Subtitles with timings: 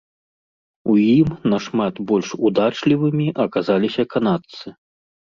[0.91, 4.65] У ім нашмат больш удачлівымі аказаліся канадцы.